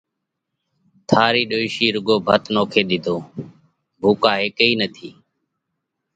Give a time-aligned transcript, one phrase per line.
[1.09, 3.21] ٿارِي ڏوشِي رُوڳو ڀت نوکي ۮِيڌوه۔
[4.01, 5.09] ڀُوڪو هيڪ ئي نٿِي۔”